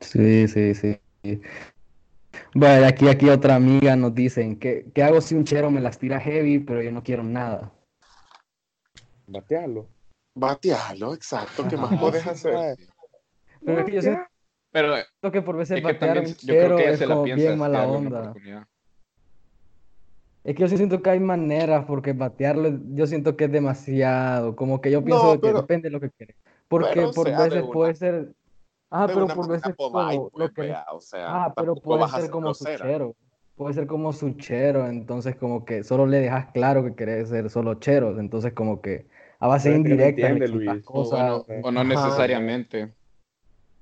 Sí, 0.00 0.46
sí, 0.48 0.74
sí. 0.74 1.01
Bueno, 2.54 2.86
aquí, 2.86 3.08
aquí 3.08 3.28
otra 3.28 3.54
amiga 3.54 3.94
nos 3.96 4.14
dicen, 4.14 4.58
¿qué, 4.58 4.86
¿qué 4.94 5.02
hago 5.02 5.20
si 5.20 5.34
un 5.34 5.44
chero 5.44 5.70
me 5.70 5.80
las 5.80 5.98
tira 5.98 6.20
heavy, 6.20 6.58
pero 6.58 6.82
yo 6.82 6.90
no 6.90 7.02
quiero 7.02 7.22
nada? 7.22 7.72
Batearlo. 9.26 9.86
Batearlo, 10.34 11.14
exacto. 11.14 11.66
¿Qué 11.68 11.76
más 11.76 11.98
puedes 11.98 12.26
hacer? 12.26 12.76
Pero 13.64 13.78
es 13.80 13.84
que 13.84 13.92
yo 13.92 14.02
siento 14.02 14.22
pero, 14.72 14.94
que 15.30 15.42
por 15.42 15.56
veces 15.56 15.82
batear 15.82 16.20
un 16.20 16.34
chero 16.34 16.78
es 16.78 17.02
como 17.02 17.24
bien 17.24 17.58
mala 17.58 17.86
onda. 17.86 18.34
Es 20.44 20.56
que 20.56 20.62
yo 20.62 20.68
siento 20.68 21.02
que 21.02 21.10
hay 21.10 21.20
maneras, 21.20 21.84
porque 21.84 22.14
batearlo, 22.14 22.80
yo 22.94 23.06
siento 23.06 23.36
que 23.36 23.44
es 23.44 23.52
demasiado. 23.52 24.56
Como 24.56 24.80
que 24.80 24.90
yo 24.90 25.04
pienso 25.04 25.40
que 25.40 25.52
depende 25.52 25.88
de 25.88 25.92
lo 25.92 26.00
que 26.00 26.10
quieres. 26.10 26.36
Porque 26.68 27.06
por 27.14 27.30
veces 27.30 27.64
puede 27.70 27.94
ser 27.94 28.32
Ah, 28.94 29.06
pero 29.06 29.26
por 29.26 29.48
veces 29.48 29.74
como 29.74 30.30
lo 30.36 30.52
que... 30.52 30.74
o 30.92 31.00
sea, 31.00 31.44
ah, 31.44 31.54
pero 31.56 31.74
puede 31.74 32.06
ser 32.08 32.30
como 32.30 32.52
chero. 32.52 33.16
Puede 33.56 33.74
ser 33.74 33.86
como 33.86 34.12
su 34.12 34.32
chero, 34.32 34.86
entonces 34.86 35.34
como 35.36 35.64
que 35.64 35.82
solo 35.82 36.06
le 36.06 36.20
dejas 36.20 36.50
claro 36.52 36.84
que 36.84 36.94
querés 36.94 37.30
ser 37.30 37.48
solo 37.48 37.74
cheros, 37.74 38.18
entonces 38.18 38.52
como 38.52 38.82
que 38.82 39.06
a 39.38 39.46
base 39.46 39.74
indirecta 39.74 40.82
cosas. 40.84 41.42
O, 41.62 41.70
no 41.70 41.84
necesariamente. 41.84 42.92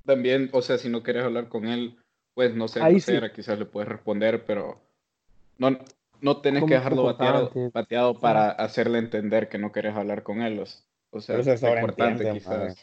También, 0.05 0.49
o 0.53 0.61
sea, 0.61 0.77
si 0.77 0.87
no 0.87 1.03
quieres 1.03 1.25
hablar 1.25 1.49
con 1.49 1.65
él, 1.65 1.97
pues 2.33 2.55
no 2.55 2.69
sé, 2.69 2.79
quizás 3.35 3.59
le 3.59 3.65
puedes 3.65 3.89
responder, 3.89 4.45
pero 4.45 4.79
no, 5.57 5.77
no 6.21 6.41
tenés 6.41 6.63
que 6.63 6.75
dejarlo 6.75 7.03
bateado, 7.03 7.51
bateado 7.73 8.19
para 8.19 8.49
hacerle 8.49 8.99
entender 8.99 9.49
que 9.49 9.57
no 9.57 9.73
quieres 9.73 9.95
hablar 9.95 10.23
con 10.23 10.41
él. 10.41 10.63
O 11.11 11.19
sea, 11.19 11.37
es 11.37 11.63
importante 11.63 12.31
quizás 12.31 12.77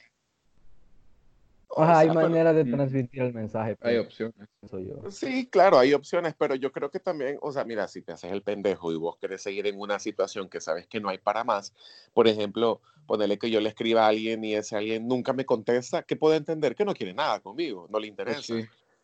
hay 1.79 2.11
maneras 2.11 2.55
de 2.55 2.65
transmitir 2.65 3.23
el 3.23 3.35
mensaje. 3.35 3.77
Hay 3.81 3.97
opciones. 3.97 4.49
Sí, 5.11 5.49
claro, 5.49 5.79
hay 5.79 5.95
opciones, 5.95 6.35
pero 6.39 6.55
yo 6.55 6.73
creo 6.73 6.91
que 6.91 7.01
también, 7.01 7.39
o 7.41 7.53
sea, 7.53 7.65
mira, 7.65 7.89
si 7.89 8.03
te 8.03 8.13
haces 8.13 8.33
el 8.33 8.43
pendejo 8.43 8.93
y 8.93 8.97
vos 8.97 9.17
querés 9.19 9.43
seguir 9.43 9.67
en 9.67 9.79
una 9.79 9.99
situación 9.99 10.49
que 10.49 10.61
sabes 10.61 10.87
que 10.87 11.01
no 11.01 11.09
hay 11.09 11.19
para 11.19 11.45
más, 11.45 11.73
por 12.13 12.29
ejemplo, 12.29 12.81
ponerle 13.07 13.39
que 13.39 13.51
yo 13.51 13.61
le 13.61 13.69
escriba 13.71 14.05
a 14.05 14.09
alguien 14.09 14.45
y 14.45 14.55
ese 14.55 14.77
alguien 14.77 15.07
nunca 15.07 15.33
me 15.33 15.47
contesta, 15.47 16.03
¿qué 16.03 16.17
puede 16.17 16.37
entender? 16.37 16.75
Que 16.75 16.85
no 16.85 16.95
quiere 16.95 17.15
nada 17.15 17.41
conmigo, 17.41 17.87
no 17.91 17.99
le 17.99 18.13
pues 18.13 18.49
interesa. 18.49 18.55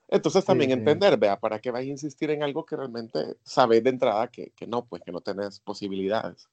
Entonces 0.08 0.44
también 0.44 0.70
entender, 0.70 1.16
vea, 1.16 1.38
para 1.38 1.58
qué 1.58 1.70
vais 1.70 1.88
a 1.88 1.90
insistir 1.90 2.30
en 2.30 2.42
algo 2.42 2.64
que 2.64 2.76
realmente 2.76 3.36
sabes 3.42 3.82
de 3.82 3.90
entrada 3.90 4.28
que, 4.28 4.50
que 4.50 4.66
no, 4.66 4.84
pues 4.84 5.02
que 5.02 5.12
no 5.12 5.20
tenés 5.20 5.60
posibilidades. 5.60 6.48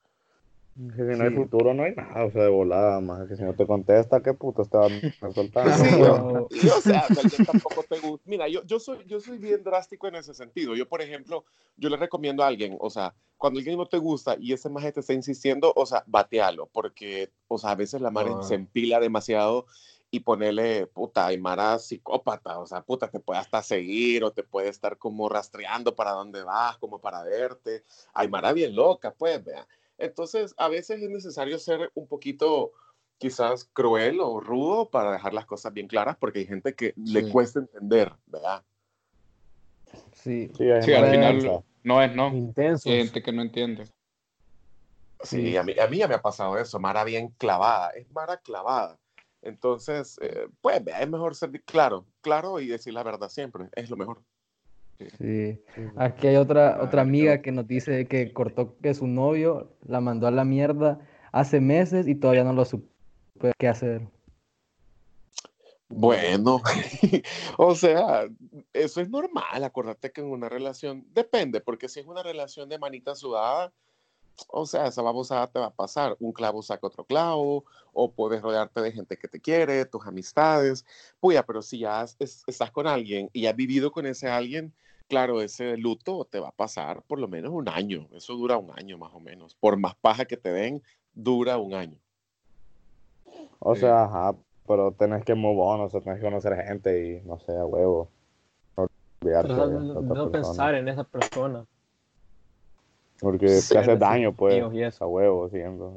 Que 0.74 1.14
si 1.14 1.20
no 1.20 1.24
hay 1.26 1.32
futuro, 1.32 1.74
no 1.74 1.84
hay 1.84 1.94
nada, 1.94 2.24
o 2.26 2.32
sea, 2.32 2.44
de 2.44 2.50
volada, 2.50 3.02
más 3.02 3.28
que 3.28 3.36
si 3.36 3.44
no 3.44 3.54
te 3.54 3.68
contesta, 3.68 4.24
¿qué 4.24 4.34
puto 4.34 4.64
te 4.64 4.78
va 4.78 4.86
a 4.86 5.34
soltar? 5.34 5.68
Sí, 6.50 6.70
o 6.70 6.82
sea, 6.82 7.08
tampoco 7.46 7.84
te 7.84 8.00
gusta. 8.00 8.24
Mira, 8.26 8.48
yo, 8.48 8.64
yo, 8.64 8.80
soy, 8.80 9.06
yo 9.06 9.20
soy 9.20 9.38
bien 9.38 9.64
drástico 9.64 10.08
en 10.08 10.16
ese 10.16 10.34
sentido. 10.34 10.76
Yo, 10.76 10.88
por 10.88 11.02
ejemplo, 11.02 11.44
yo 11.76 11.90
le 11.90 11.98
recomiendo 11.98 12.44
a 12.44 12.48
alguien, 12.48 12.78
o 12.80 12.90
sea, 12.90 13.14
cuando 13.38 13.60
alguien 13.60 13.78
no 13.78 13.86
te 13.86 13.98
gusta 13.98 14.38
y 14.40 14.54
ese 14.54 14.70
maje 14.70 14.94
te 14.94 15.02
está 15.02 15.14
insistiendo, 15.14 15.74
o 15.76 15.86
sea, 15.86 16.04
batealo, 16.08 16.70
porque, 16.72 17.32
o 17.48 17.58
sea, 17.58 17.72
a 17.72 17.76
veces 17.76 18.00
la 18.00 18.12
madre 18.12 18.32
se 18.42 18.56
empila 18.56 19.00
demasiado 19.00 19.66
y 20.10 20.22
ponerle, 20.22 20.88
puta, 20.88 21.26
Aymara 21.26 21.80
psicópata, 21.80 22.60
o 22.60 22.68
sea, 22.68 22.82
puta, 22.82 23.10
te 23.10 23.20
puede 23.20 23.40
hasta 23.40 23.62
seguir 23.62 24.24
o 24.24 24.32
te 24.32 24.44
puede 24.44 24.70
estar 24.70 24.98
como 24.98 25.28
rastreando 25.30 25.96
para 25.96 26.12
dónde 26.12 26.44
vas, 26.44 26.78
como 26.78 27.00
para 27.00 27.24
verte. 27.24 27.84
Aymara 28.14 28.54
bien 28.54 28.76
loca, 28.76 29.14
pues, 29.18 29.44
vea. 29.44 29.66
Entonces, 30.02 30.54
a 30.58 30.68
veces 30.68 31.02
es 31.02 31.10
necesario 31.10 31.60
ser 31.60 31.92
un 31.94 32.08
poquito 32.08 32.72
quizás 33.18 33.66
cruel 33.72 34.20
o 34.20 34.40
rudo 34.40 34.90
para 34.90 35.12
dejar 35.12 35.34
las 35.34 35.46
cosas 35.46 35.72
bien 35.74 35.88
claras, 35.88 36.18
porque 36.18 36.40
hay 36.40 36.48
gente 36.48 36.74
que 36.74 36.94
le 36.98 37.30
cuesta 37.30 37.60
entender, 37.60 38.12
¿verdad? 38.26 38.64
Sí, 40.14 40.52
sí, 40.58 40.72
al 40.72 40.84
final 40.84 41.64
no 41.84 42.02
es, 42.02 42.16
¿no? 42.16 42.30
Intenso. 42.30 42.90
Hay 42.90 43.04
gente 43.04 43.22
que 43.22 43.32
no 43.32 43.44
entiende. 43.44 43.86
Sí, 45.24 45.56
A, 45.56 45.62
mí, 45.62 45.76
a 45.80 45.88
mí 45.88 45.98
ya 45.98 46.08
me 46.08 46.16
ha 46.16 46.22
pasado 46.22 46.58
eso, 46.58 46.80
Mara 46.80 47.04
bien 47.04 47.30
clavada, 47.38 47.92
es 47.92 48.10
Mara 48.12 48.38
clavada. 48.38 48.98
Entonces, 49.44 50.18
eh, 50.22 50.48
pues 50.62 50.82
es 50.86 51.10
mejor 51.10 51.36
ser 51.36 51.52
claro, 51.64 52.08
claro 52.22 52.60
y 52.60 52.68
decir 52.68 52.94
la 52.94 53.04
verdad 53.04 53.30
siempre, 53.30 53.70
es 53.76 53.90
lo 53.92 53.98
mejor. 53.98 54.24
Sí. 55.18 55.60
Aquí 55.96 56.28
hay 56.28 56.36
otra, 56.36 56.80
otra 56.82 57.02
amiga 57.02 57.42
que 57.42 57.52
nos 57.52 57.68
dice 57.68 58.08
que 58.08 58.32
cortó 58.34 58.78
que 58.82 58.94
su 58.94 59.08
novio 59.08 59.72
la 59.86 60.02
mandó 60.02 60.28
a 60.28 60.32
la 60.32 60.46
mierda 60.46 61.00
hace 61.32 61.62
meses 61.62 62.08
y 62.08 62.16
todavía 62.16 62.44
no 62.44 62.54
lo 62.54 62.66
supe 62.66 62.88
qué 63.58 63.68
hacer. 63.68 64.08
Bueno, 65.94 66.62
o 67.58 67.76
sea, 67.76 68.28
eso 68.74 69.02
es 69.02 69.10
normal. 69.10 69.64
Acuérdate 69.64 70.12
que 70.12 70.22
en 70.22 70.28
una 70.28 70.48
relación 70.48 71.06
depende, 71.14 71.60
porque 71.60 71.90
si 71.90 72.00
es 72.00 72.08
una 72.08 72.24
relación 72.24 72.70
de 72.70 72.80
manita 72.80 73.14
sudada, 73.14 73.74
o 74.48 74.66
sea, 74.66 74.88
esa 74.88 75.02
babosada 75.02 75.48
te 75.48 75.60
va 75.60 75.68
a 75.68 75.76
pasar. 75.76 76.16
Un 76.20 76.32
clavo 76.32 76.62
saca 76.62 76.88
otro 76.88 77.06
clavo, 77.06 77.66
o 77.94 78.12
puedes 78.12 78.42
rodearte 78.42 78.82
de 78.82 78.92
gente 78.92 79.18
que 79.18 79.28
te 79.28 79.42
quiere, 79.42 79.86
tus 79.86 80.06
amistades. 80.06 80.86
Puya, 81.20 81.46
pero 81.46 81.62
si 81.62 81.80
ya 81.80 82.04
estás 82.04 82.72
con 82.72 82.88
alguien 82.88 83.30
y 83.34 83.46
has 83.46 83.56
vivido 83.56 83.92
con 83.92 84.06
ese 84.06 84.30
alguien, 84.30 84.74
claro, 85.12 85.42
ese 85.42 85.76
luto 85.76 86.24
te 86.24 86.40
va 86.40 86.48
a 86.48 86.54
pasar 86.54 87.04
por 87.04 87.20
lo 87.20 87.28
menos 87.28 87.52
un 87.52 87.68
año. 87.68 88.08
Eso 88.14 88.34
dura 88.36 88.58
un 88.58 88.72
año 88.80 88.98
más 88.98 89.14
o 89.14 89.20
menos. 89.20 89.54
Por 89.56 89.76
más 89.76 89.94
paja 89.94 90.24
que 90.24 90.38
te 90.38 90.54
den, 90.54 90.82
dura 91.14 91.58
un 91.58 91.74
año. 91.74 91.98
O 93.60 93.76
sea, 93.76 94.06
ajá, 94.06 94.38
pero 94.66 94.94
tenés 94.94 95.26
que 95.26 95.36
move 95.36 95.60
on, 95.62 95.82
o 95.82 95.90
sea, 95.90 96.00
tenés 96.00 96.20
que 96.20 96.26
conocer 96.26 96.56
gente 96.66 97.06
y 97.06 97.28
no 97.28 97.38
sé, 97.40 97.52
a 97.58 97.66
huevo. 97.66 98.10
No, 98.78 100.02
no 100.02 100.32
pensar 100.32 100.76
en 100.76 100.88
esa 100.88 101.04
persona. 101.04 101.66
Porque 103.20 103.48
te 103.48 103.78
hace 103.78 103.98
daño, 103.98 104.34
pues, 104.34 104.64
a 105.02 105.08
huevo 105.08 105.50
siempre. 105.50 105.88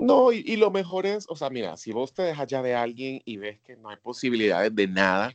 No, 0.00 0.32
y, 0.32 0.42
y, 0.44 0.56
lo 0.56 0.72
mejor 0.72 1.06
es, 1.06 1.26
o 1.28 1.36
sea, 1.36 1.48
mira, 1.48 1.76
si 1.76 1.92
vos 1.92 2.12
te 2.12 2.22
dejas 2.22 2.48
ya 2.48 2.60
de 2.60 2.74
alguien 2.74 3.22
y 3.24 3.36
ves 3.36 3.60
que 3.60 3.76
no 3.76 3.88
hay 3.88 3.96
posibilidades 3.98 4.74
de 4.74 4.88
nada, 4.88 5.32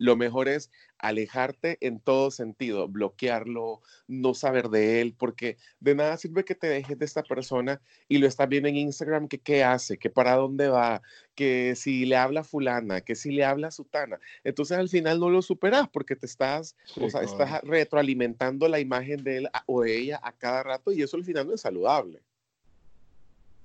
lo 0.00 0.16
mejor 0.16 0.48
es 0.48 0.70
alejarte 0.98 1.76
en 1.82 2.00
todo 2.00 2.30
sentido, 2.30 2.88
bloquearlo, 2.88 3.82
no 4.08 4.32
saber 4.32 4.70
de 4.70 5.02
él, 5.02 5.14
porque 5.16 5.58
de 5.78 5.94
nada 5.94 6.16
sirve 6.16 6.42
que 6.42 6.54
te 6.54 6.68
dejes 6.68 6.98
de 6.98 7.04
esta 7.04 7.22
persona 7.22 7.82
y 8.08 8.16
lo 8.16 8.26
estás 8.26 8.48
viendo 8.48 8.70
en 8.70 8.76
Instagram, 8.76 9.28
que 9.28 9.38
qué 9.38 9.62
hace, 9.62 9.98
que 9.98 10.08
para 10.08 10.36
dónde 10.36 10.68
va, 10.68 11.02
que 11.34 11.74
si 11.76 12.06
le 12.06 12.16
habla 12.16 12.44
fulana, 12.44 13.02
que 13.02 13.14
si 13.14 13.30
le 13.30 13.44
habla 13.44 13.70
sutana. 13.70 14.18
Entonces 14.42 14.78
al 14.78 14.88
final 14.88 15.20
no 15.20 15.28
lo 15.28 15.42
superas 15.42 15.86
porque 15.92 16.16
te 16.16 16.24
estás, 16.24 16.76
o 16.98 17.10
sea, 17.10 17.20
estás 17.20 17.60
retroalimentando 17.62 18.68
la 18.68 18.80
imagen 18.80 19.22
de 19.22 19.36
él 19.36 19.48
o 19.66 19.82
de 19.82 19.98
ella 19.98 20.20
a 20.22 20.32
cada 20.32 20.62
rato 20.62 20.92
y 20.92 21.02
eso 21.02 21.18
al 21.18 21.24
final 21.24 21.46
no 21.46 21.54
es 21.54 21.60
saludable. 21.60 22.22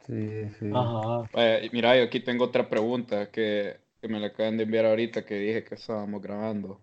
Sí, 0.05 0.49
sí. 0.59 0.69
Ajá. 0.73 1.29
mira, 1.71 1.95
yo 1.97 2.03
aquí 2.03 2.19
tengo 2.19 2.43
otra 2.43 2.67
pregunta 2.69 3.31
que, 3.31 3.84
que, 4.05 4.13
me 4.13 4.19
la 4.19 4.27
acaban 4.27 4.57
de 4.57 4.63
enviar 4.63 4.85
ahorita 4.85 5.25
que 5.25 5.35
dije 5.35 5.63
que 5.63 5.75
estábamos 5.75 6.21
grabando. 6.21 6.79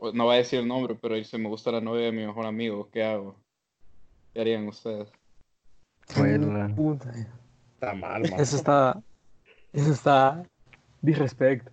Pues 0.00 0.14
no 0.14 0.26
va 0.26 0.34
a 0.34 0.38
decir 0.38 0.58
el 0.58 0.66
nombre, 0.66 0.96
pero 1.00 1.14
dice, 1.14 1.38
me 1.38 1.48
gusta 1.48 1.70
la 1.70 1.80
novia 1.80 2.06
de 2.06 2.12
mi 2.12 2.26
mejor 2.26 2.46
amigo, 2.46 2.88
¿qué 2.90 3.04
hago? 3.04 3.36
¿Qué 4.32 4.40
harían 4.40 4.66
ustedes? 4.66 5.08
Está 7.74 7.94
mal, 7.94 8.22
man. 8.22 8.40
Eso 8.40 8.56
está, 8.56 9.02
eso 9.72 9.92
está 9.92 10.42
disrespect. 11.00 11.68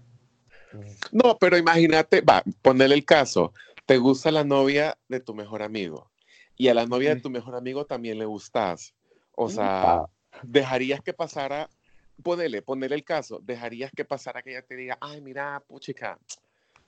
No, 1.11 1.37
pero 1.39 1.57
imagínate, 1.57 2.21
va, 2.21 2.43
ponerle 2.61 2.95
el 2.95 3.05
caso. 3.05 3.53
Te 3.85 3.97
gusta 3.97 4.31
la 4.31 4.43
novia 4.43 4.97
de 5.09 5.19
tu 5.19 5.33
mejor 5.33 5.63
amigo 5.63 6.11
y 6.55 6.67
a 6.67 6.75
la 6.75 6.85
novia 6.85 7.15
de 7.15 7.21
tu 7.21 7.29
mejor 7.29 7.55
amigo 7.55 7.85
también 7.85 8.19
le 8.19 8.25
gustas. 8.25 8.93
O 9.31 9.49
sea, 9.49 10.05
dejarías 10.43 11.01
que 11.01 11.13
pasara, 11.13 11.69
ponele, 12.21 12.61
ponele 12.61 12.95
el 12.95 13.03
caso, 13.03 13.39
dejarías 13.43 13.91
que 13.95 14.05
pasara 14.05 14.41
que 14.41 14.51
ella 14.51 14.61
te 14.61 14.75
diga, 14.75 14.97
ay, 15.01 15.21
mira, 15.21 15.61
puchica, 15.67 16.17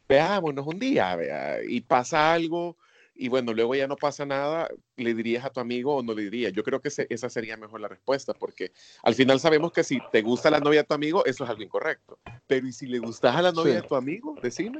veámonos 0.07 0.65
un 0.65 0.79
día, 0.79 1.15
vea, 1.15 1.57
y 1.67 1.81
pasa 1.81 2.33
algo, 2.33 2.77
y 3.15 3.27
bueno, 3.27 3.53
luego 3.53 3.75
ya 3.75 3.87
no 3.87 3.95
pasa 3.95 4.25
nada, 4.25 4.69
le 4.97 5.13
dirías 5.13 5.45
a 5.45 5.51
tu 5.51 5.59
amigo 5.59 5.95
o 5.95 6.03
no 6.03 6.13
le 6.13 6.23
dirías. 6.23 6.51
Yo 6.51 6.63
creo 6.63 6.81
que 6.81 6.89
esa 6.89 7.29
sería 7.29 7.57
mejor 7.57 7.79
la 7.79 7.87
respuesta, 7.87 8.33
porque 8.33 8.71
al 9.03 9.13
final 9.13 9.39
sabemos 9.39 9.71
que 9.71 9.83
si 9.83 9.99
te 10.11 10.21
gusta 10.21 10.49
la 10.49 10.59
novia 10.59 10.81
de 10.81 10.87
tu 10.87 10.95
amigo, 10.95 11.23
eso 11.25 11.43
es 11.43 11.49
algo 11.49 11.61
incorrecto. 11.61 12.17
Pero 12.47 12.67
¿y 12.67 12.73
si 12.73 12.87
le 12.87 12.99
gustas 12.99 13.35
a 13.35 13.41
la 13.41 13.51
novia 13.51 13.75
de 13.75 13.81
tu 13.83 13.95
amigo? 13.95 14.35
Decime. 14.41 14.79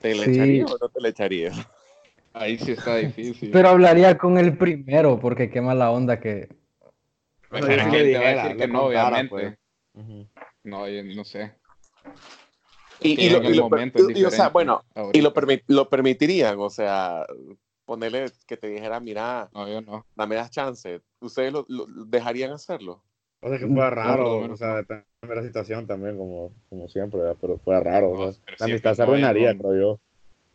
¿Te 0.00 0.14
le 0.14 0.26
echarías 0.26 0.70
o 0.70 0.78
no 0.80 0.88
te 0.88 1.00
le 1.00 1.08
echarías? 1.08 1.58
Ahí 2.32 2.56
sí 2.56 2.72
está 2.72 2.96
difícil. 2.96 3.50
Pero 3.50 3.68
hablaría 3.68 4.16
con 4.16 4.38
el 4.38 4.56
primero, 4.56 5.18
porque 5.18 5.50
qué 5.50 5.60
mala 5.60 5.90
onda 5.90 6.20
que. 6.20 6.48
Pues 7.48 7.62
no, 7.62 7.90
que, 7.90 8.56
que 8.58 8.68
no, 8.68 8.82
obviamente. 8.84 9.28
Pues. 9.28 9.58
No, 10.64 10.86
no 10.86 11.24
sé. 11.24 11.54
Y, 13.00 13.30
lo, 13.30 13.42
y, 13.42 14.24
o 14.24 14.30
sea, 14.30 14.48
bueno, 14.48 14.84
y 15.12 15.20
lo, 15.20 15.32
lo 15.68 15.88
permitirían, 15.88 16.58
o 16.58 16.68
sea, 16.68 17.24
ponerle 17.84 18.26
que 18.46 18.56
te 18.56 18.68
dijera, 18.68 18.98
mira, 18.98 19.48
no, 19.54 19.68
yo 19.68 19.80
no. 19.80 20.04
dame 20.16 20.34
las 20.34 20.50
chances. 20.50 21.00
¿Ustedes 21.20 21.52
lo, 21.52 21.64
dejarían 22.06 22.50
hacerlo? 22.52 23.02
O 23.40 23.48
sea, 23.48 23.58
que 23.58 23.68
fue 23.68 23.90
raro, 23.90 24.38
o 24.40 24.56
sea, 24.56 24.76
depende 24.76 25.04
de 25.22 25.36
la 25.36 25.42
situación 25.42 25.86
también, 25.86 26.18
como, 26.18 26.52
como 26.68 26.88
siempre, 26.88 27.20
pero 27.40 27.58
fue 27.58 27.78
raro. 27.78 28.10
o 28.10 28.32
sea, 28.32 28.42
la 28.58 28.66
amistad 28.66 28.94
se 28.94 29.02
arruinaría, 29.02 29.56
creo 29.56 29.80
yo. 29.80 30.00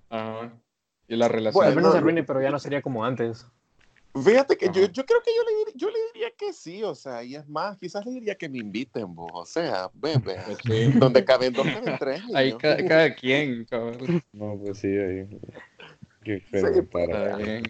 Ajá. 0.09 0.51
Y 1.07 1.15
la 1.15 1.29
relación. 1.29 1.53
Bueno, 1.53 1.69
al 1.69 1.75
menos 1.75 1.91
se 1.93 1.97
arruine, 2.00 2.23
pero 2.23 2.41
ya 2.41 2.51
no 2.51 2.59
sería 2.59 2.81
como 2.81 3.05
antes. 3.05 3.47
Fíjate 4.22 4.55
que 4.58 4.67
yo, 4.67 4.86
yo, 4.91 5.05
creo 5.05 5.22
que 5.24 5.32
yo 5.36 5.43
le, 5.43 5.72
yo 5.74 5.89
le 5.89 5.98
diría 6.13 6.29
que 6.38 6.53
sí, 6.53 6.84
o 6.84 6.93
sea, 6.93 7.24
y 7.24 7.36
es 7.36 7.48
más, 7.48 7.77
quizás 7.79 8.05
le 8.05 8.12
diría 8.12 8.36
que 8.36 8.48
me 8.48 8.60
inviten, 8.60 9.15
vos, 9.15 9.32
o 9.34 9.46
sea, 9.46 9.89
bebé, 9.93 10.38
pues 10.46 10.60
donde 11.00 11.25
caben 11.25 11.51
dos, 11.51 11.65
caben 11.65 11.98
tres. 11.98 12.22
Ahí 12.36 12.55
cada, 12.58 13.15
quien, 13.15 13.65
cabrón. 13.65 14.24
No, 14.32 14.60
pues 14.60 14.77
sí, 14.77 14.88
ahí. 14.88 15.27
Qué 16.24 16.39
feo 16.41 16.88
pues, 16.91 17.63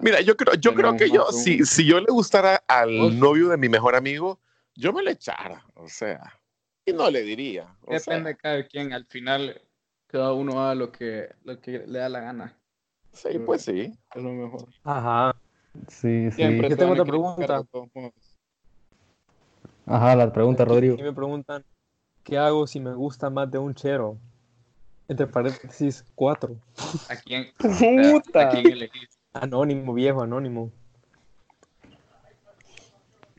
Mira, 0.00 0.20
yo 0.22 0.34
creo, 0.36 0.54
yo 0.54 0.74
creo 0.74 0.96
que 0.96 1.10
yo, 1.10 1.26
si, 1.30 1.64
si 1.66 1.84
yo 1.84 2.00
le 2.00 2.06
gustara 2.06 2.62
al 2.66 3.18
novio 3.18 3.48
de 3.48 3.58
mi 3.58 3.68
mejor 3.68 3.94
amigo, 3.94 4.40
yo 4.74 4.94
me 4.94 5.02
le 5.02 5.10
echara, 5.10 5.66
o 5.74 5.88
sea, 5.88 6.40
y 6.86 6.92
no 6.92 7.10
le 7.10 7.22
diría. 7.22 7.76
Depende 7.86 8.30
de 8.30 8.36
cada 8.36 8.66
quien, 8.66 8.94
al 8.94 9.04
final 9.04 9.60
cada 10.06 10.32
uno 10.32 10.62
haga 10.62 10.74
lo 10.74 10.90
que, 10.90 11.28
lo 11.44 11.60
que 11.60 11.84
le 11.86 11.98
da 11.98 12.08
la 12.08 12.20
gana. 12.20 12.61
Sí, 13.12 13.38
pues 13.38 13.62
sí. 13.62 13.92
Es 14.14 14.22
lo 14.22 14.32
mejor. 14.32 14.68
Ajá. 14.84 15.36
Sí, 15.88 16.30
sí. 16.30 16.60
Yo 16.68 16.76
tengo 16.76 16.92
otra 16.92 17.04
pregunta. 17.04 17.64
Ajá, 19.86 20.16
la 20.16 20.32
pregunta, 20.32 20.64
Rodrigo. 20.64 20.96
me 20.96 21.12
preguntan, 21.12 21.64
¿qué 22.22 22.38
hago 22.38 22.66
si 22.66 22.80
me 22.80 22.94
gusta 22.94 23.30
más 23.30 23.50
de 23.50 23.58
un 23.58 23.74
chero? 23.74 24.18
Entre 25.08 25.26
paréntesis, 25.26 26.04
cuatro. 26.14 26.56
¿A 27.08 27.16
quién? 27.16 27.52
¡Puta! 27.58 28.50
¿A 28.50 28.62
quién 28.62 28.78
Anónimo, 29.32 29.94
viejo, 29.94 30.22
anónimo. 30.22 30.70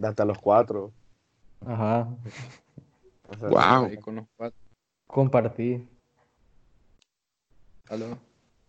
Hasta 0.01 0.25
los 0.25 0.37
cuatro. 0.39 0.91
Ajá. 1.65 2.07
wow. 3.41 3.89
Con 4.01 4.27
Compartí. 5.07 5.87
¿Aló? 7.89 8.17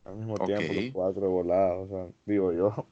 Al 0.04 0.16
mismo 0.16 0.34
tiempo, 0.34 0.72
los 0.72 0.92
cuatro 0.92 1.30
volados, 1.30 1.90
o 1.90 1.94
sea, 1.94 2.06
digo 2.26 2.52
yo. 2.52 2.86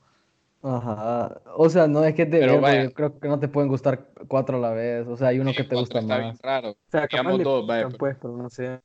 Ajá. 0.63 1.41
O 1.57 1.69
sea, 1.69 1.89
no 1.89 2.05
es 2.05 2.15
que 2.15 2.25
te 2.25 2.41
yo 2.41 2.61
creo 2.95 3.19
que 3.19 3.29
no 3.29 3.41
te 3.41 3.49
pueden 3.49 3.69
gustar 3.69 4.09
cuatro 4.29 4.59
a 4.59 4.61
la 4.61 4.71
vez. 4.71 5.07
O 5.09 5.17
sea, 5.17 5.29
hay 5.29 5.41
uno 5.41 5.53
que 5.53 5.65
te 5.65 5.75
gusta 5.75 5.99
está 5.99 6.15
más. 6.15 6.21
Bien 6.21 6.39
raro. 6.43 6.71
O 6.71 6.77
sea, 6.89 7.03
Supongamos 7.03 7.43
dos, 7.43 7.67
vaya. 7.67 7.89
Pues, 7.89 8.17
pero 8.21 8.37
no 8.37 8.49
sé. 8.49 8.81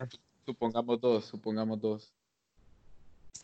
Supongamos 0.46 1.00
dos, 1.00 1.25
supongamos 1.25 1.79
dos. 1.79 2.13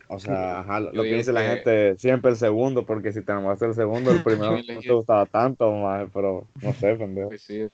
O 0.08 0.20
sea, 0.20 0.62
ajá, 0.62 0.80
lo, 0.80 1.04
que 1.04 1.14
dice 1.14 1.32
la 1.32 1.44
gente, 1.44 1.96
siempre 1.98 2.32
el 2.32 2.38
segundo, 2.38 2.86
porque 2.86 3.14
si 3.14 3.22
te 3.22 3.32
enamoraste 3.32 3.68
el 3.68 3.76
segundo, 3.76 4.12
el 4.12 4.24
primero 4.24 4.58
no 4.58 4.82
te 4.82 4.92
gustaba 4.92 5.26
tanto, 5.28 5.72
más, 5.72 6.10
pero 6.12 6.48
no 6.62 6.74
sé, 6.74 6.96
pendejo. 6.96 7.30
Pues 7.30 7.44
sí, 7.44 7.68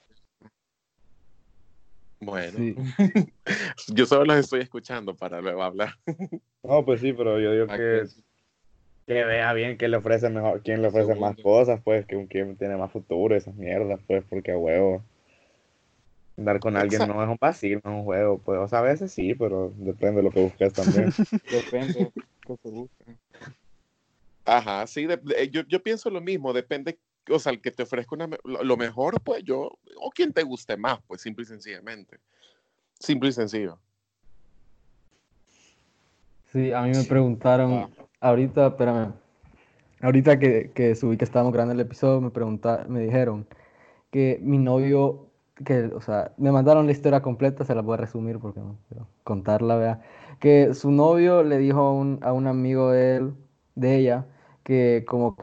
bueno, 2.19 2.59
yo 3.87 4.05
solo 4.05 4.25
los 4.25 4.37
estoy 4.37 4.61
escuchando 4.61 5.15
para 5.15 5.41
luego 5.41 5.63
hablar. 5.63 5.93
no, 6.63 6.85
pues 6.85 7.01
sí, 7.01 7.13
pero 7.13 7.39
yo 7.39 7.51
digo 7.53 7.67
que, 7.67 8.05
que 9.07 9.23
vea 9.23 9.53
bien 9.53 9.77
quién 9.77 9.91
le 9.91 9.97
ofrece 9.97 10.29
mejor, 10.29 10.61
quién 10.61 10.81
le 10.81 10.89
ofrece 10.89 11.15
más 11.15 11.35
cosas, 11.37 11.81
pues, 11.83 12.05
que 12.05 12.15
un 12.15 12.27
quien 12.27 12.57
tiene 12.57 12.75
más 12.77 12.91
futuro, 12.91 13.35
esas 13.35 13.55
mierdas, 13.55 13.99
pues, 14.05 14.23
porque 14.29 14.51
a 14.51 14.57
huevo. 14.57 15.03
Andar 16.37 16.59
con 16.59 16.77
alguien 16.77 17.05
no 17.05 17.21
es 17.21 17.29
un 17.29 17.37
vacío, 17.39 17.81
no 17.83 17.91
es 17.91 17.97
un 17.97 18.03
juego, 18.03 18.37
pues, 18.39 18.59
o 18.59 18.67
sea, 18.67 18.79
a 18.79 18.83
veces 18.83 19.11
sí, 19.11 19.35
pero 19.35 19.73
depende 19.77 20.17
de 20.17 20.23
lo 20.23 20.31
que 20.31 20.39
busques 20.39 20.73
también. 20.73 21.09
depende 21.49 21.99
de 21.99 22.11
lo 22.47 22.55
que 22.55 22.61
se 22.61 22.69
busca. 22.69 23.05
Ajá, 24.45 24.87
sí, 24.87 25.07
yo, 25.51 25.61
yo 25.67 25.83
pienso 25.83 26.09
lo 26.09 26.21
mismo, 26.21 26.53
depende 26.53 26.97
o 27.29 27.39
sea, 27.39 27.51
el 27.51 27.61
que 27.61 27.71
te 27.71 27.83
ofrezca 27.83 28.15
lo 28.43 28.77
mejor, 28.77 29.21
pues 29.21 29.43
yo, 29.43 29.77
o 30.01 30.11
quien 30.11 30.33
te 30.33 30.43
guste 30.43 30.77
más, 30.77 30.99
pues 31.07 31.21
simple 31.21 31.43
y 31.43 31.47
sencillamente. 31.47 32.19
Simple 32.99 33.29
y 33.29 33.33
sencillo. 33.33 33.79
Sí, 36.51 36.71
a 36.71 36.81
mí 36.81 36.91
me 36.91 37.03
preguntaron, 37.03 37.91
ahorita, 38.19 38.67
espérame, 38.67 39.13
ahorita 40.01 40.39
que, 40.39 40.71
que 40.73 40.95
subí 40.95 41.15
que 41.15 41.25
estábamos 41.25 41.53
grabando 41.53 41.73
el 41.73 41.79
episodio, 41.79 42.21
me 42.21 42.31
preguntaron, 42.31 42.91
me 42.91 43.01
dijeron 43.01 43.47
que 44.11 44.39
mi 44.41 44.57
novio, 44.57 45.27
que, 45.63 45.83
o 45.85 46.01
sea, 46.01 46.33
me 46.37 46.51
mandaron 46.51 46.87
la 46.87 46.91
historia 46.91 47.21
completa, 47.21 47.65
se 47.65 47.75
la 47.75 47.81
voy 47.81 47.93
a 47.93 47.97
resumir 47.97 48.39
porque 48.39 48.59
no 48.59 48.77
quiero 48.87 49.07
contarla, 49.23 49.75
vea, 49.75 50.01
que 50.39 50.73
su 50.73 50.89
novio 50.91 51.43
le 51.43 51.59
dijo 51.59 51.79
a 51.79 51.93
un, 51.93 52.19
a 52.23 52.33
un 52.33 52.47
amigo 52.47 52.91
de 52.91 53.17
él, 53.17 53.33
de 53.75 53.97
ella, 53.97 54.25
que 54.63 55.05
como 55.07 55.37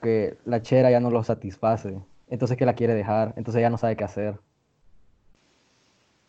que 0.00 0.36
la 0.44 0.62
chera 0.62 0.90
ya 0.90 1.00
no 1.00 1.10
lo 1.10 1.22
satisface, 1.24 2.00
entonces 2.28 2.56
que 2.56 2.66
la 2.66 2.74
quiere 2.74 2.94
dejar, 2.94 3.34
entonces 3.36 3.60
ya 3.60 3.70
no 3.70 3.78
sabe 3.78 3.96
qué 3.96 4.04
hacer. 4.04 4.38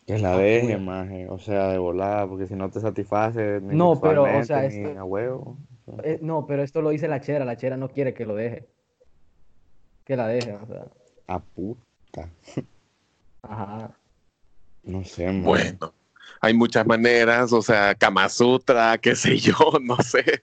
Que 0.06 0.18
la 0.18 0.36
deje, 0.36 0.76
maje, 0.78 1.28
o 1.28 1.38
sea, 1.38 1.68
de 1.68 1.78
volada, 1.78 2.26
porque 2.26 2.46
si 2.46 2.54
no 2.54 2.70
te 2.70 2.80
satisface, 2.80 3.60
ni 3.60 3.76
no, 3.76 4.00
pero, 4.00 4.24
o 4.24 4.44
sea, 4.44 4.68
a 4.98 5.04
huevo. 5.04 5.56
Eh, 6.02 6.18
no, 6.22 6.46
pero 6.46 6.62
esto 6.62 6.82
lo 6.82 6.90
dice 6.90 7.08
la 7.08 7.20
chera, 7.20 7.44
la 7.44 7.56
chera 7.56 7.76
no 7.76 7.88
quiere 7.88 8.14
que 8.14 8.26
lo 8.26 8.34
deje. 8.34 8.66
Que 10.04 10.16
la 10.16 10.26
deje, 10.26 10.54
o 10.54 10.66
sea. 10.66 10.86
A 11.28 11.38
puta. 11.38 12.28
Ajá. 13.42 13.90
No 14.82 15.04
sé, 15.04 15.26
maje. 15.26 15.42
Bueno 15.42 15.99
hay 16.42 16.54
muchas 16.54 16.86
maneras, 16.86 17.52
o 17.52 17.60
sea, 17.60 17.94
Kama 17.94 18.28
Sutra, 18.30 18.96
qué 18.96 19.14
sé 19.14 19.36
yo, 19.38 19.54
no 19.82 19.96
sé. 19.98 20.42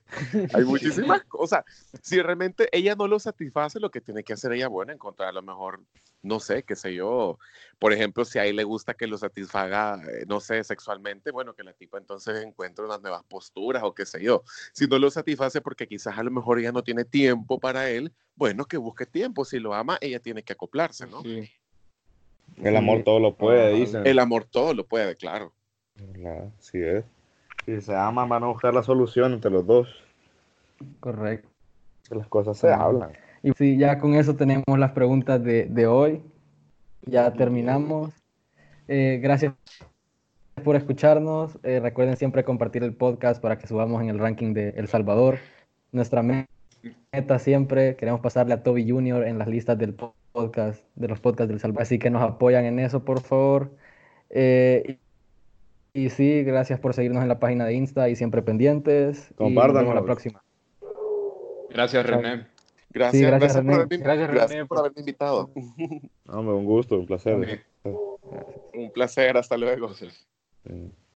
Hay 0.54 0.64
muchísimas 0.64 1.24
cosas. 1.28 1.64
Si 2.02 2.22
realmente 2.22 2.68
ella 2.70 2.94
no 2.94 3.08
lo 3.08 3.18
satisface, 3.18 3.80
lo 3.80 3.90
que 3.90 4.00
tiene 4.00 4.22
que 4.22 4.32
hacer 4.32 4.52
ella, 4.52 4.68
bueno, 4.68 4.92
encontrar 4.92 5.30
a 5.30 5.32
lo 5.32 5.42
mejor, 5.42 5.82
no 6.22 6.38
sé, 6.38 6.62
qué 6.62 6.76
sé 6.76 6.94
yo. 6.94 7.40
Por 7.80 7.92
ejemplo, 7.92 8.24
si 8.24 8.38
a 8.38 8.46
él 8.46 8.54
le 8.54 8.62
gusta 8.62 8.94
que 8.94 9.08
lo 9.08 9.18
satisfaga, 9.18 10.00
eh, 10.08 10.24
no 10.28 10.38
sé, 10.38 10.62
sexualmente, 10.62 11.32
bueno, 11.32 11.54
que 11.54 11.64
la 11.64 11.72
tipa 11.72 11.98
entonces 11.98 12.44
encuentre 12.44 12.84
unas 12.84 13.02
nuevas 13.02 13.24
posturas 13.24 13.82
o 13.82 13.92
qué 13.92 14.06
sé 14.06 14.22
yo. 14.22 14.44
Si 14.72 14.86
no 14.86 15.00
lo 15.00 15.10
satisface 15.10 15.60
porque 15.60 15.88
quizás 15.88 16.16
a 16.16 16.22
lo 16.22 16.30
mejor 16.30 16.60
ella 16.60 16.70
no 16.70 16.84
tiene 16.84 17.04
tiempo 17.04 17.58
para 17.58 17.90
él, 17.90 18.12
bueno, 18.36 18.66
que 18.66 18.76
busque 18.76 19.04
tiempo. 19.04 19.44
Si 19.44 19.58
lo 19.58 19.74
ama, 19.74 19.98
ella 20.00 20.20
tiene 20.20 20.44
que 20.44 20.52
acoplarse, 20.52 21.08
¿no? 21.08 21.24
El 22.62 22.76
amor 22.76 23.02
todo 23.02 23.18
lo 23.18 23.34
puede, 23.34 23.74
dicen. 23.74 24.06
El 24.06 24.20
amor 24.20 24.44
todo 24.44 24.74
lo 24.74 24.86
puede, 24.86 25.16
claro. 25.16 25.52
Así 26.58 26.82
es. 26.82 27.04
Si 27.64 27.80
se 27.80 27.94
aman, 27.94 28.28
van 28.28 28.44
a 28.44 28.46
buscar 28.46 28.72
la 28.72 28.82
solución 28.82 29.32
entre 29.32 29.50
los 29.50 29.66
dos. 29.66 29.88
Correcto. 31.00 31.48
las 32.10 32.26
cosas 32.28 32.56
se 32.56 32.72
hablan. 32.72 33.12
Y 33.42 33.52
sí, 33.52 33.76
ya 33.76 33.98
con 33.98 34.14
eso 34.14 34.36
tenemos 34.36 34.78
las 34.78 34.92
preguntas 34.92 35.42
de, 35.42 35.66
de 35.66 35.86
hoy. 35.86 36.22
Ya 37.04 37.32
terminamos. 37.32 38.12
Eh, 38.88 39.20
gracias 39.22 39.54
por 40.64 40.76
escucharnos. 40.76 41.58
Eh, 41.62 41.80
recuerden 41.80 42.16
siempre 42.16 42.44
compartir 42.44 42.82
el 42.82 42.94
podcast 42.94 43.40
para 43.40 43.58
que 43.58 43.66
subamos 43.66 44.02
en 44.02 44.08
el 44.08 44.18
ranking 44.18 44.54
de 44.54 44.70
El 44.70 44.88
Salvador. 44.88 45.38
Nuestra 45.92 46.22
meta 46.22 47.38
siempre, 47.38 47.96
queremos 47.96 48.20
pasarle 48.20 48.54
a 48.54 48.62
Toby 48.62 48.88
Jr. 48.88 49.26
en 49.26 49.38
las 49.38 49.48
listas 49.48 49.78
del 49.78 49.94
podcast, 49.94 50.82
de 50.94 51.08
los 51.08 51.20
podcasts 51.20 51.48
del 51.48 51.60
Salvador. 51.60 51.82
Así 51.82 51.98
que 51.98 52.10
nos 52.10 52.22
apoyan 52.22 52.64
en 52.64 52.78
eso, 52.78 53.04
por 53.04 53.20
favor. 53.20 53.70
Eh, 54.30 54.98
y, 55.92 56.10
sí, 56.10 56.42
gracias 56.44 56.80
por 56.80 56.94
seguirnos 56.94 57.22
en 57.22 57.28
la 57.28 57.38
página 57.38 57.66
de 57.66 57.74
Insta 57.74 58.08
y 58.08 58.16
siempre 58.16 58.42
pendientes. 58.42 59.32
Compartan. 59.36 59.94
la 59.94 60.02
próxima. 60.02 60.42
Gracias, 61.70 62.06
René. 62.06 62.46
Gracias, 62.90 63.30
gracias, 63.30 63.56
René. 63.56 63.76
Por 63.76 63.98
gracias, 63.98 64.30
gracias 64.30 64.68
por 64.68 64.78
haberme 64.78 65.00
invitado. 65.00 65.50
un 66.26 66.64
gusto, 66.64 66.98
un 66.98 67.06
placer. 67.06 67.64
Un 67.82 68.90
placer, 68.92 69.36
hasta 69.36 69.56
luego. 69.56 69.92
Sí. 69.94 70.08